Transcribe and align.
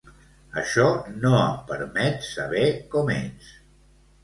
Això 0.61 0.85
no 1.25 1.33
em 1.41 1.59
permet 1.69 2.27
saber 2.31 2.65
com 2.97 3.15
ets. 3.21 3.55